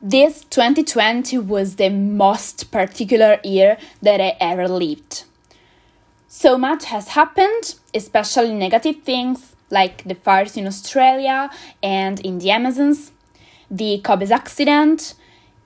This 0.00 0.44
2020 0.50 1.38
was 1.38 1.74
the 1.74 1.88
most 1.90 2.70
particular 2.70 3.40
year 3.42 3.78
that 4.00 4.20
I 4.20 4.36
ever 4.38 4.68
lived. 4.68 5.24
So 6.28 6.56
much 6.56 6.84
has 6.84 7.08
happened, 7.08 7.74
especially 7.92 8.54
negative 8.54 9.02
things 9.02 9.56
like 9.70 10.04
the 10.04 10.14
fires 10.14 10.56
in 10.56 10.68
Australia 10.68 11.50
and 11.82 12.20
in 12.20 12.38
the 12.38 12.52
Amazons, 12.52 13.10
the 13.68 14.00
Kobe's 14.04 14.30
accident, 14.30 15.14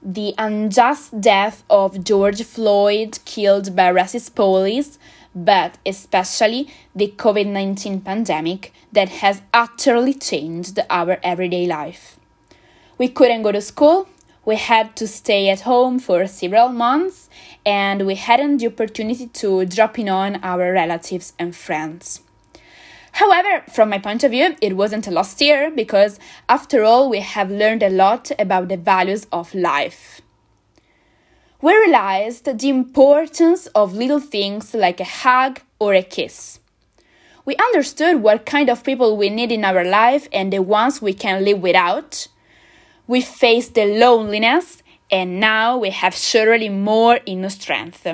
the 0.03 0.35
unjust 0.39 1.21
death 1.21 1.63
of 1.69 2.03
George 2.03 2.43
Floyd 2.43 3.19
killed 3.27 3.77
by 3.77 3.93
racist 3.93 4.35
police, 4.35 4.99
but 5.35 5.77
especially 5.85 6.71
the 6.97 7.13
COVID 7.19 7.49
19 7.49 8.01
pandemic 8.01 8.73
that 8.93 9.11
has 9.11 9.43
utterly 9.53 10.15
changed 10.15 10.79
our 10.89 11.19
everyday 11.23 11.67
life. 11.67 12.19
We 12.97 13.09
couldn't 13.09 13.43
go 13.43 13.53
to 13.53 13.61
school, 13.61 14.09
we 14.45 14.57
had 14.57 14.97
to 14.97 15.07
stay 15.07 15.51
at 15.51 15.61
home 15.61 15.99
for 15.99 16.27
several 16.27 16.69
months, 16.69 17.29
and 17.65 18.07
we 18.07 18.17
hadn't 18.17 18.59
the 18.59 18.67
opportunity 18.67 19.29
to 19.29 19.65
drop 19.65 19.99
in 19.99 20.09
on 20.09 20.41
our 20.43 20.73
relatives 20.73 21.33
and 21.39 21.55
friends. 21.55 22.21
However, 23.13 23.63
from 23.71 23.91
my 23.91 23.99
point 23.99 24.25
of 24.25 24.31
view, 24.31 24.57
it 24.61 24.75
wasn't 24.77 25.07
a 25.07 25.11
lost 25.11 25.41
year 25.41 25.71
because, 25.71 26.19
after 26.49 26.83
all, 26.83 27.11
we 27.11 27.21
have 27.21 27.51
learned 27.51 27.83
a 27.83 27.91
lot 27.91 28.33
about 28.39 28.69
the 28.69 28.77
values 28.77 29.27
of 29.31 29.55
life. 29.55 30.23
We 31.61 31.77
realized 31.77 32.47
the 32.47 32.69
importance 32.69 33.67
of 33.69 33.95
little 33.95 34.19
things 34.19 34.75
like 34.75 34.99
a 34.99 35.05
hug 35.05 35.61
or 35.79 35.95
a 35.95 36.03
kiss. 36.03 36.59
We 37.45 37.55
understood 37.57 38.23
what 38.23 38.47
kind 38.47 38.69
of 38.69 38.83
people 38.83 39.17
we 39.17 39.29
need 39.29 39.53
in 39.53 39.65
our 39.65 39.85
life 39.85 40.27
and 40.33 40.53
the 40.53 40.63
ones 40.63 41.03
we 41.03 41.13
can 41.13 41.45
live 41.45 41.61
without. 41.61 42.29
We 43.07 43.21
faced 43.21 43.75
the 43.75 43.87
loneliness 43.87 44.83
and 45.11 45.41
now 45.41 45.77
we 45.77 45.91
have 45.91 46.15
surely 46.15 46.69
more 46.69 47.21
inner 47.27 47.51
strength. 47.51 48.07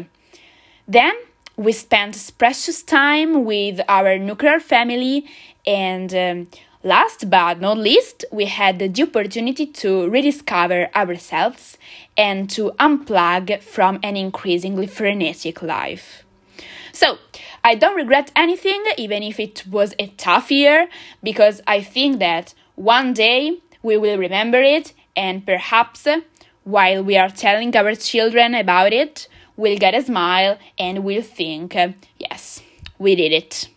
Then 0.86 1.14
we 1.56 1.72
spent 1.72 2.32
precious 2.38 2.82
time 2.82 3.44
with 3.44 3.80
our 3.88 4.16
nuclear 4.16 4.60
family 4.60 5.26
and 5.66 6.14
um, 6.14 6.48
last 6.84 7.28
but 7.28 7.60
not 7.60 7.76
least 7.76 8.24
we 8.30 8.44
had 8.44 8.78
the 8.78 9.02
opportunity 9.02 9.66
to 9.66 10.08
rediscover 10.08 10.88
ourselves 10.94 11.76
and 12.16 12.48
to 12.48 12.70
unplug 12.78 13.60
from 13.62 13.98
an 14.04 14.16
increasingly 14.16 14.86
frenetic 14.86 15.60
life 15.60 16.22
so 16.92 17.18
i 17.64 17.74
don't 17.74 17.96
regret 17.96 18.30
anything 18.36 18.84
even 18.96 19.24
if 19.24 19.40
it 19.40 19.64
was 19.68 19.92
a 19.98 20.06
tough 20.16 20.52
year 20.52 20.88
because 21.20 21.60
i 21.66 21.80
think 21.80 22.20
that 22.20 22.54
one 22.76 23.12
day 23.12 23.58
we 23.82 23.96
will 23.96 24.18
remember 24.18 24.60
it 24.60 24.92
and 25.16 25.44
perhaps 25.44 26.06
while 26.64 27.02
we 27.02 27.16
are 27.16 27.30
telling 27.30 27.76
our 27.76 27.94
children 27.94 28.54
about 28.54 28.92
it 28.92 29.28
we'll 29.58 29.76
get 29.76 29.94
a 29.94 30.02
smile 30.02 30.58
and 30.78 31.04
we'll 31.04 31.22
think, 31.22 31.76
yes, 32.16 32.62
we 32.98 33.14
did 33.14 33.32
it. 33.32 33.68